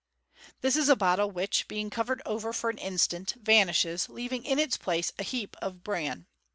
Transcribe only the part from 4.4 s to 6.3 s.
in its place a heap of bran.